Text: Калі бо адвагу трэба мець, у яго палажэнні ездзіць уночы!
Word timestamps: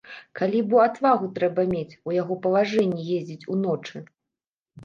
Калі 0.39 0.61
бо 0.69 0.79
адвагу 0.85 1.27
трэба 1.35 1.65
мець, 1.73 1.99
у 2.11 2.15
яго 2.21 2.39
палажэнні 2.47 3.07
ездзіць 3.19 3.47
уночы! 3.57 3.97